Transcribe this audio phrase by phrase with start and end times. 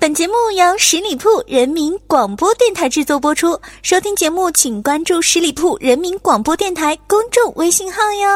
[0.00, 3.60] 本节目由十里铺人民广播电台制作播出。
[3.82, 8.26] 收听节目，请关注十里铺人民广播电台公众微信号哟。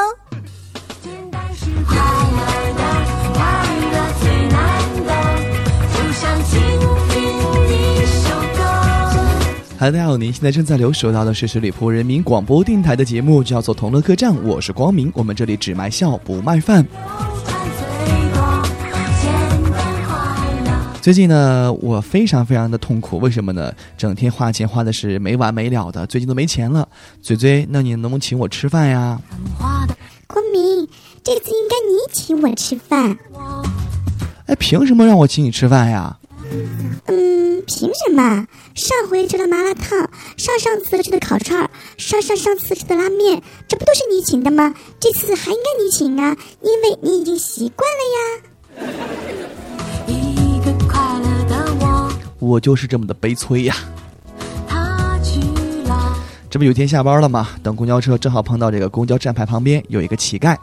[9.79, 15.11] 大家好，您现在正在留守到的是十里铺人民广播电台的节目，叫做《同乐客栈》，我是光明。
[15.15, 16.87] 我们这里只卖笑不卖饭。
[21.05, 23.71] 最近呢，我非常非常的痛苦，为什么呢？
[23.95, 26.89] 整天花钱花的是没完没了的，最近都没钱了。
[27.21, 29.21] 嘴嘴，那你能不能请我吃饭呀？
[30.27, 30.89] 光明，
[31.23, 33.19] 这次应该你请我吃饭。
[34.47, 36.17] 哎，凭什么让我请你吃饭呀？
[37.09, 38.47] 嗯，凭什么？
[38.75, 40.09] 上回吃的麻辣烫，
[40.39, 41.69] 上上次吃的烤串，
[41.99, 44.75] 上上上次吃的拉面，这不都是你请的吗？
[44.99, 49.24] 这次还应该你请啊，因为你已经习惯了呀。
[52.45, 53.75] 我就是这么的悲催呀。
[56.51, 57.49] 这不有一天下班了吗？
[57.65, 60.57] 等公交车，正好碰到这个公交站牌旁边有一个乞丐。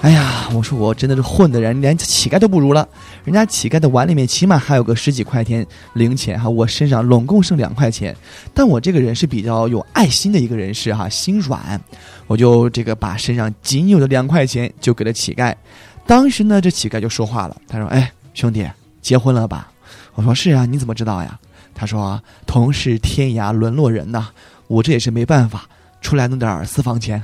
[0.00, 2.88] 哎呀，我说我真的是混的人，连乞丐都不如了。
[3.24, 8.16] 人家乞丐的碗里面起码还有个十几块钱零钱哈，我身上拢共剩两块钱。
[8.54, 11.78] 但我这个人是比较有爱心的一个人士哈，心软，
[12.26, 15.54] 我就这个把身上仅有的两块钱就给了乞丐。
[16.06, 18.64] 当时呢，这乞丐就说话了，他说：“哎，兄弟，
[19.02, 19.70] 结婚了吧？”
[20.18, 21.38] 我说：“是啊，你怎么知道呀？”
[21.76, 24.26] 他说：“同是天涯沦落人呐，
[24.66, 25.68] 我这也是没办法，
[26.00, 27.22] 出来弄点私房钱。”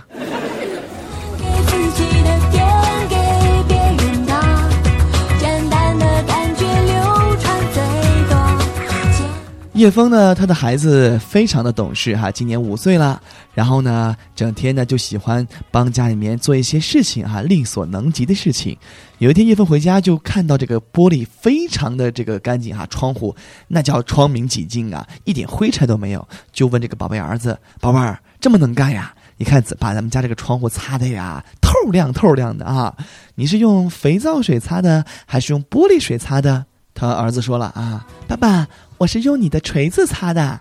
[9.84, 13.20] 叶枫呢，他的孩子非常的懂事哈，今年五岁了。
[13.52, 18.74] 然后呢，整天呢就喜欢帮家里面做一些事情哈，力所能及的事情。
[19.18, 23.36] 有一天叶枫回家就看到这个玻璃非常的这个干净哈，窗户
[23.68, 26.26] 那叫窗明几净啊，一点灰尘都没有。
[26.50, 29.14] 就问这个宝贝儿子：“宝贝儿，这么能干呀？
[29.36, 32.96] 你看把咱们家这个窗户擦的呀，透亮透亮的啊！
[33.34, 36.64] 你是用肥皂水擦的，还是用玻璃水擦的？”
[36.94, 38.66] 他儿子说了啊，爸爸。
[38.96, 40.60] 我是用你的锤子擦的。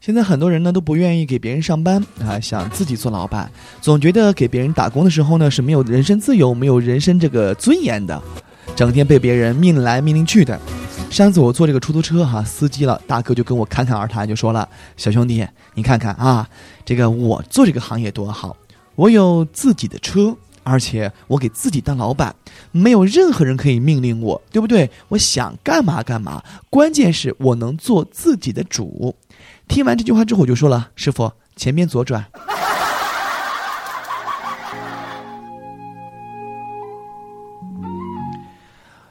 [0.00, 3.50] 现在很多人呢都不愿意给别人上班啊，想自己做老板，
[3.82, 8.20] 总觉得给别人打工的时候呢是没有人身自由、没有人身这个尊严的，
[8.74, 10.58] 整天被别人命来命令去的。
[11.10, 16.48] 上次我坐这个出租车哈，司机了，大哥就跟我侃侃而谈，就说了：“小兄弟，你看看啊，
[16.84, 18.56] 这个我做这个行业多好，
[18.96, 20.36] 我有自己的车。”
[20.68, 22.34] 而且我给自己当老板，
[22.72, 24.90] 没有任何人可以命令我，对不对？
[25.06, 29.14] 我想干嘛干嘛，关键是我能做自己的主。
[29.68, 32.24] 听完这句话之后，我就说了：“师傅，前面左转。”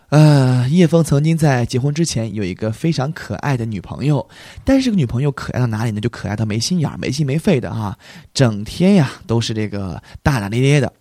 [0.09, 4.27] 呃，叶枫曾经在结婚之前有一个非常可爱的女朋友，
[4.63, 5.99] 但是这个女朋友可爱到哪里呢？
[5.99, 7.97] 就可爱到没心眼儿、没心没肺的啊，
[8.33, 10.93] 整天呀都是这个大大咧咧的。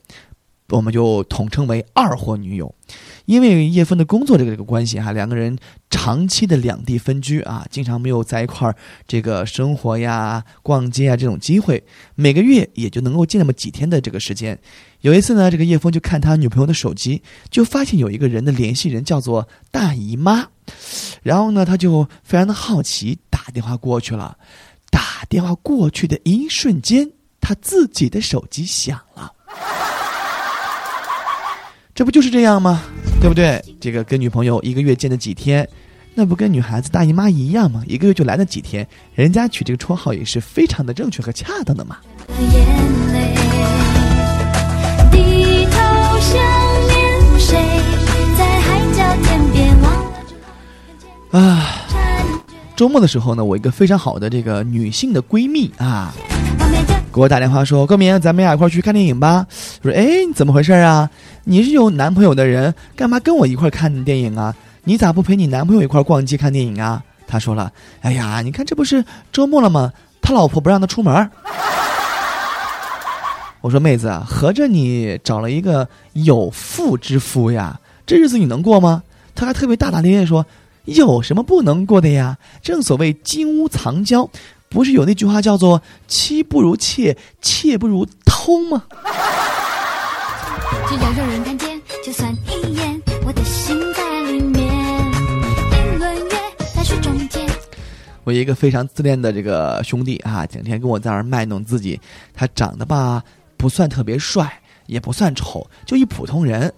[0.71, 2.75] 我们就统称为二货女友，
[3.27, 5.57] 因为叶枫的工作这个这个关系哈，两个人
[5.91, 8.77] 长期的两地分居啊，经常没有在一块儿
[9.07, 11.83] 这个生活呀、逛街啊这种机会，
[12.15, 14.59] 每个月也就能够见那么几天的这个时间。
[15.01, 20.47] 有一次呢，这个叶枫就看他女朋友的手机，就发现有一个人的联系人叫做大姨妈，
[21.23, 24.37] 然后呢，他就非常的好奇，打电话过去了。
[24.91, 29.33] 打电话过去的一瞬间，他自己的手机响了。
[31.95, 32.83] 这不就是这样吗？
[33.21, 33.65] 对不对？
[33.81, 35.69] 这个跟女朋友一个月见的几天，
[36.15, 37.85] 那不跟女孩子大姨妈一样吗？
[37.87, 38.85] 一个月就来那几天，
[39.15, 41.99] 人家取这个绰号也是非常的正确和恰当的嘛。
[51.31, 51.84] 啊，
[52.77, 56.13] 周末的时候呢，我一个非常好的这个女性的闺蜜啊。
[57.13, 59.47] 给我打电话说：“高明，咱们俩一块去看电影吧。”
[59.83, 60.05] 我说：“哎，
[60.35, 61.09] 怎么回事啊？
[61.45, 64.53] 你是有男朋友的人，干嘛跟我一块看电影啊？
[64.83, 67.71] 你咋不陪你男朋友一块逛街看电影啊？”他说了
[68.03, 69.93] ：“哎呀，你看这不是周末了吗？
[70.21, 71.31] 他老婆不让他出门。”
[73.63, 77.79] 我说：“妹子，合着你找了一个有妇之夫呀？
[78.05, 79.05] 这日子你能过吗？”
[79.37, 80.45] 他还特别大大咧咧说
[80.85, 82.39] ：“有什么不能过的呀？
[82.63, 84.29] 正所谓金屋藏娇。”
[84.69, 88.83] 不是有那句话叫做“妻不如妾，妾不如偷”吗？
[90.89, 94.75] 只要有人看见，就算一眼，我的心在里面。
[97.01, 97.47] 中间。
[98.25, 102.01] 我一个非常自恋的这个兄弟啊，整天跟我在那儿卖弄自己。
[102.35, 103.23] 他长得吧
[103.57, 106.73] 不算特别帅，也不算丑，就一普通人，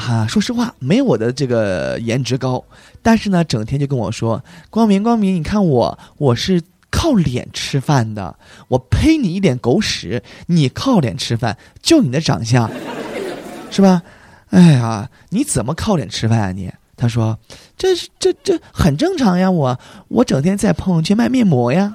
[0.00, 2.64] 啊，说实话没我的这个颜值高，
[3.02, 8.34] 但是呢，整天就跟我说：“光明，光明，你看我，我是靠脸吃饭的，
[8.68, 12.68] 我呸你一脸狗屎，你靠脸吃饭，就你的长相，
[13.70, 14.02] 是吧？
[14.48, 17.38] 哎呀，你怎么靠脸吃饭啊你？”他说
[17.76, 17.88] ：“这
[18.18, 21.94] 这这很正常呀，我我整天在朋友圈卖面膜呀。”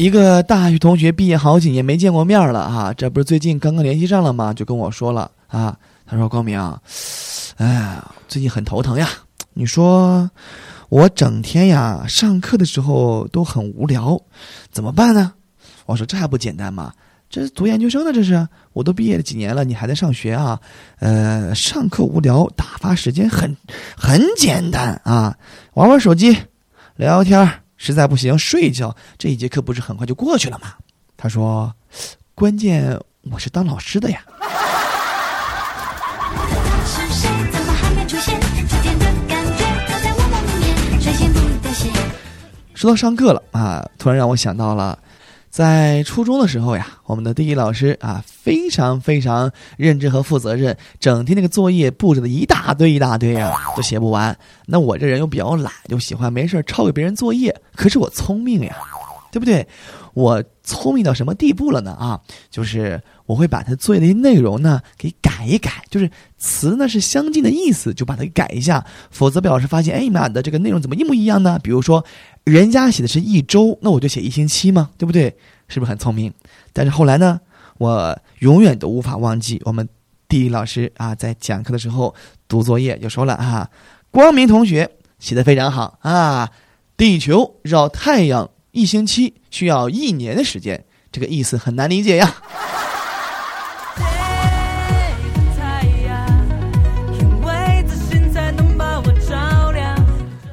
[0.00, 4.50] 一个大学同学毕业好几年没见过面了啊，这不是最近刚刚联系上了吗？
[4.54, 5.76] 就跟我说了啊，
[6.06, 6.58] 他说：“光明，
[7.58, 9.06] 哎，最近很头疼呀。
[9.52, 10.30] 你说
[10.88, 14.18] 我整天呀上课的时候都很无聊，
[14.72, 15.34] 怎么办呢？”
[15.84, 16.94] 我说：“这还不简单吗？
[17.28, 20.58] 这是读研究生呢，这是我都毕业了几年了，你还在上学啊？
[21.00, 23.54] 呃，上课无聊打发时间很
[23.98, 25.36] 很简单啊，
[25.74, 26.32] 玩玩手机，
[26.96, 30.74] 聊聊天儿。”实在不行，睡一觉，这一节课不是很快就过去了吗？
[31.16, 31.74] 他说
[32.36, 34.20] ：“关键我是当老师的呀。”
[42.74, 44.98] 说到上课了啊，突然让我想到了，
[45.50, 54.38] 在初中的时候呀，我们的地理老师啊，非常非常认真和负责任，整天那个作业布置的一大堆一大堆啊，都写不完。
[54.66, 57.60] 那我这人又比较懒，就喜欢没事抄给别人作业。
[57.74, 58.76] 可是我聪明呀，
[59.32, 59.66] 对不对？
[60.12, 61.92] 我聪明到什么地步了呢？
[61.92, 62.20] 啊，
[62.50, 68.84] 就是我会把他作业的内容呢给改一改，就是词呢是相近的意思，就把它给改一下。
[69.10, 71.60] 否则被老师发现，哎，你们的这个内容怎么一模一样呢？
[71.62, 72.04] 比如说，
[72.44, 75.36] 人家写的是一周，那我就写一星期嘛，对不对？
[75.68, 76.32] 是不是很聪明？
[76.72, 77.40] 但是后来呢，
[77.78, 79.88] 我永远都无法忘记我们
[80.28, 82.14] 地理老师啊，在讲课的时候
[82.48, 83.70] 读作业就说了啊。
[84.10, 84.90] 光明同学
[85.20, 86.50] 写的非常好啊！
[86.96, 92.34] 地球绕太阳一星期需要一年的时间，这个意思很难理解呀。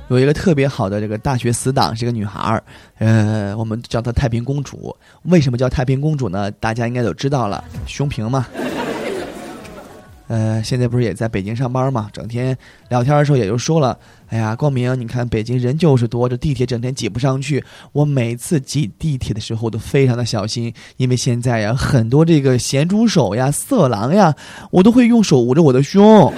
[0.10, 2.64] 有一个特别好的这个大学死党是个女孩儿，
[3.00, 4.96] 呃，我们叫她太平公主。
[5.24, 6.50] 为什么叫太平公主呢？
[6.52, 8.48] 大家应该都知道了，胸平嘛。
[10.28, 12.10] 呃，现在不是也在北京上班嘛？
[12.14, 12.58] 整天
[12.88, 13.98] 聊天的时候也就说了，
[14.30, 17.62] 哎呀，光明，你看北京人就是多，这地铁整天挤不上去。
[17.92, 24.34] 我每次挤地铁的时候都非常的小心，因为现在呀，很多这个咸猪手呀、色狼呀，
[24.72, 26.34] 我都会用手捂着我的胸。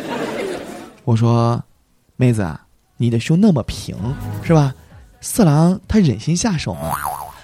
[1.04, 1.64] 我说，
[2.16, 2.48] 妹子，
[3.02, 3.96] 你的胸那么平，
[4.44, 4.76] 是吧？
[5.22, 6.92] 色狼他忍心下手吗？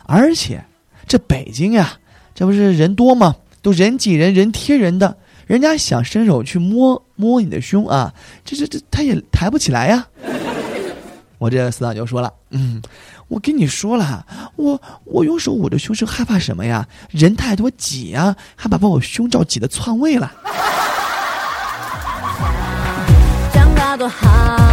[0.06, 0.62] 而且，
[1.08, 1.94] 这北京呀，
[2.36, 3.36] 这不是人多吗？
[3.62, 5.18] 都人挤人，人贴人的。
[5.48, 8.14] 人家想伸手去摸摸你的胸啊，
[8.44, 10.06] 这这这他也抬不起来呀。
[11.38, 12.82] 我这死党就说了，嗯，
[13.28, 14.26] 我跟你说了，
[14.58, 16.86] 我我用手捂着胸是害怕什么呀？
[17.12, 20.32] 人太多挤啊，害怕把我胸罩挤得篡位了。
[23.54, 24.65] 长大多好，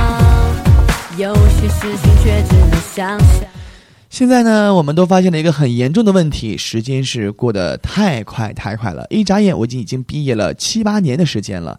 [1.18, 3.44] 有些事情却只能想象。
[4.08, 9.06] 现在呢，我们都发现了一个很严重的问题：时间是过得太快太快了。
[9.10, 11.78] 一眨眼，我已经已经毕业了七八年的时间了，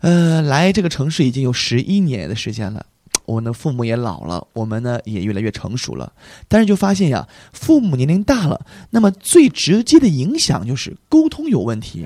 [0.00, 2.84] 呃，来这个城市已经有十一年的时间了。
[3.26, 6.12] 我们的父母也老了，我们呢也越来越成熟了。
[6.48, 12.04] 但是就发现呀，父母年龄大了，那么最直接的影响就是沟通有问题。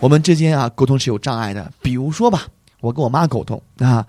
[0.00, 1.70] 我们之间啊，沟通是有障碍的。
[1.82, 2.46] 比如说吧，
[2.84, 4.06] 我跟我妈沟通啊，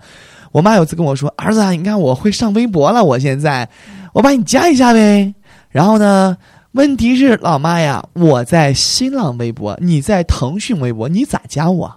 [0.52, 3.68] 我妈有次跟我说：“儿子，你看我会上微博了，我现在。”
[4.12, 5.34] 我把你加一下呗，
[5.68, 6.36] 然后呢？
[6.72, 11.90] 问题是老妈呀，我在新浪微博，你在腾讯微博，你咋加我？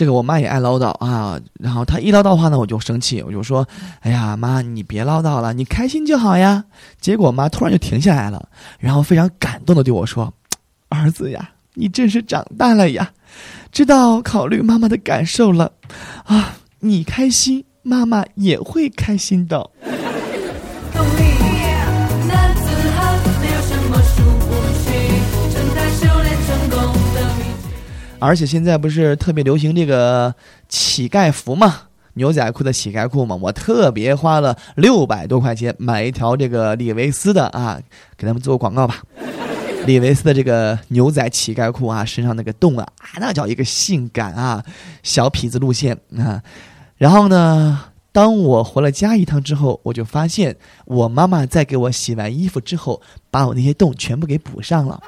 [0.00, 3.68] 这个我妈也爱唠叨啊，然后她一唠叨话呢，我就生气，我就说
[4.00, 6.64] ：“哎呀，妈，你别唠叨了，你开心就好呀。”
[7.02, 10.32] 结果妈突然就停下来了，然后非常感动的对我说
[10.88, 13.10] ：“儿子呀。”你真是长大了呀，
[13.70, 15.70] 知道考虑妈妈的感受了，
[16.24, 19.68] 啊，你开心，妈妈也会开心的。
[28.20, 30.32] 而且现在不是特别流行这个
[30.68, 31.74] 乞丐服嘛，
[32.14, 37.80] 牛仔裤的乞丐裤嘛，我特别花了六百多块钱买一条这个李维斯的啊，
[38.16, 39.02] 给他们做个广告吧。
[39.86, 42.86] 李维斯的这个牛仔乞丐裤啊，身上那个洞啊，
[43.16, 44.62] 那叫一个性感啊，
[45.02, 46.42] 小痞子路线啊。
[46.98, 47.80] 然后呢，
[48.12, 53.00] 当我回了家一趟之后，我就发现我妈妈在给我洗完衣服之后，
[53.30, 55.02] 把我那些洞全部给补上了，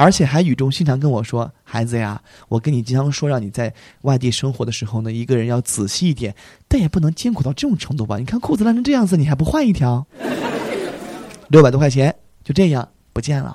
[0.00, 6.34] 而且还语重心长跟我说：“孩子呀，我跟你经常说，让你在外地生活的时候呢，一个人要仔细一点，
[6.66, 8.16] 但也不能艰苦到这种程度吧？
[8.16, 10.06] 你看裤子烂成这样子，你还不换一条？
[11.48, 13.54] 六百多块钱就这样不见了。”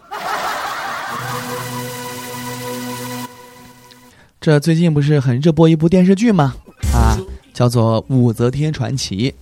[4.40, 6.54] 这最近不是很热播一部电视剧吗？
[6.94, 7.18] 啊，
[7.56, 9.34] 叫做《武则天传奇》。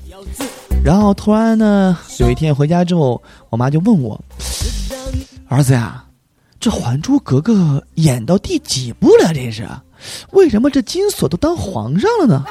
[0.85, 4.23] 然后突然呢，有一天回家之后，我妈就问我
[5.49, 6.05] ：“儿子呀，
[6.63, 7.51] 这《还珠格格》
[7.95, 9.33] 演到第几部了？
[9.33, 9.67] 这是？
[10.31, 12.41] 为什么这金锁都当皇上了呢？”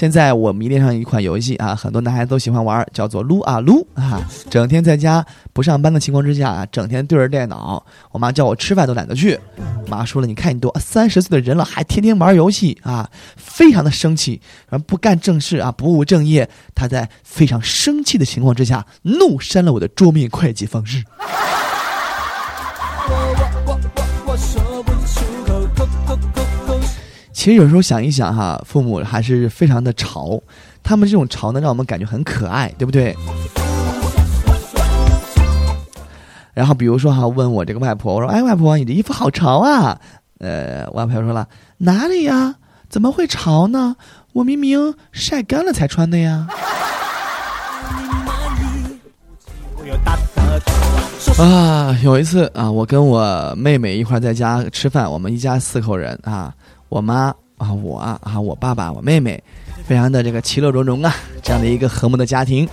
[0.00, 4.26] 现在我迷恋上一款游戏啊，很多男孩子都喜欢玩，叫做撸啊撸啊。
[4.48, 9.38] 整天在家不上班的情况之下啊，整天对着电脑，我妈叫我吃饭都懒得去。
[9.88, 14.40] 妈说了，你看你都三十岁的人了，还天天玩游戏啊，非常的生气，
[14.70, 16.48] 然后不干正事啊，不务正业。
[16.74, 21.04] 她在非常生气的情况之下，怒删了我的桌面会计方式。
[27.40, 30.38] 其实有时候想一想哈，父母还是非常的潮，
[30.82, 33.16] 他们这种潮呢，让我们感觉很可爱，对不对？
[36.52, 39.98] 然后比如说哈，问我这个外婆，我说：“哎，外婆，你的衣服好潮啊！”
[40.40, 42.56] 呃，外婆说了：“哪里呀？
[42.90, 43.96] 怎么会潮呢？
[44.34, 46.46] 我明明晒干了才穿的呀。”
[51.38, 56.52] 啊，有一次啊，我跟我妹妹一块在家吃饭，我们一家四口人啊。
[56.90, 59.40] 我妈啊，我啊，我爸爸，我妹妹，
[59.86, 62.68] 非常的这个其乐融融啊，这样的一个和睦的家庭。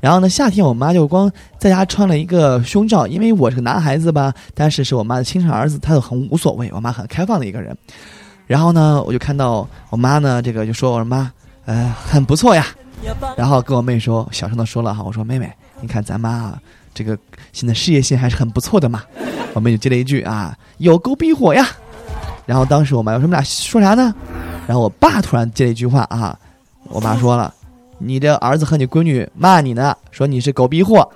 [0.00, 6.70] 然后呢，夏天我妈就光在家穿了一个胸罩，因为我是个男孩子吧，但是是我妈的亲生儿子，她都很无所谓。
[6.72, 7.76] 我妈很开放的一个人。
[8.46, 11.32] 然后呢，我就看到我妈呢，这个就说：“我说妈，
[11.64, 12.66] 呃，很不错呀。”
[13.36, 16.60] 然后跟我妹说，小声的说了哈，我说：“妹妹，你看咱妈啊，
[16.94, 17.18] 这个
[17.52, 19.02] 现在事业线还是很不错的嘛。”
[19.54, 21.66] 我妹就接了一句啊：“有够逼火呀。”
[22.46, 24.14] 然后当时我妈说：“我们俩说啥呢？”
[24.66, 26.38] 然后我爸突然接了一句话啊，
[26.84, 27.52] 我爸说了
[27.98, 31.10] ：“你的儿子和你闺女骂你呢，说你是狗逼货。”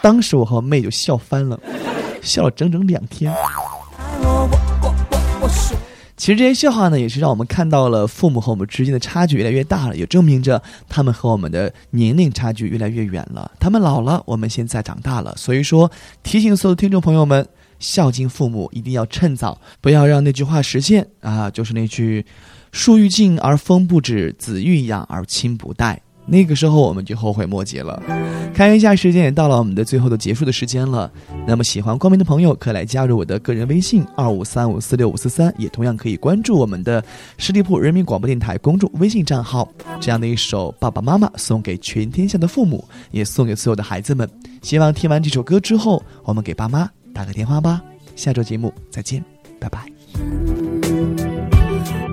[0.00, 1.58] 当时我和我妹就笑翻了，
[2.22, 3.34] 笑了整整两天。
[6.16, 13.50] 其实这些笑话呢，也是让我们看到了父母和我们之间的差距越来越大了，也证明着他们和我们的年龄差距越来越远了。
[13.60, 15.34] 他们老了，我们现在长大了。
[15.36, 15.90] 所以说，
[16.22, 17.46] 提醒所有的听众朋友们。
[17.78, 21.50] 孝敬父母一定要趁早，不要让那句话实现啊！
[21.50, 22.24] 就是那句
[22.72, 26.00] “树欲静而风不止，子欲养而亲不待”。
[26.28, 28.02] 那个时候我们就后悔莫及了。
[28.52, 31.08] 看一下时间，也到了我们的最后的结束的时间了。
[31.46, 37.04] 那么喜欢光明的朋友，可来加入我的个人微信二五三五四六五四三，也同样可以关注我们的
[37.38, 39.68] 十里铺人民广播电台公众微信账号。
[40.00, 44.28] 这样的一首爸爸妈妈送给全天下的父母，也送给所有的孩子们。
[44.62, 46.90] 希望听完这首歌之后，我们给爸妈。
[47.16, 47.82] 打个电话吧，
[48.14, 49.24] 下周节目再见，
[49.58, 49.90] 拜拜。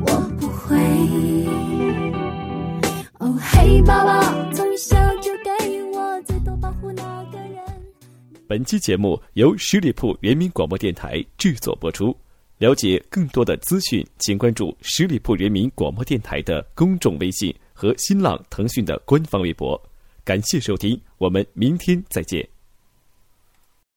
[0.05, 0.77] 我不会，
[3.19, 4.21] 哦嘿，爸爸，
[4.53, 7.57] 从小就给我最多保护那个人
[8.47, 12.15] 本期节目由十里铺人民广播电台制作播出。
[12.59, 19.77] 了解更多的资讯，请关注十里铺人民广播电台的公众微信和新浪、腾讯的官方微博。
[20.23, 22.52] 感谢收听，我们明天再见。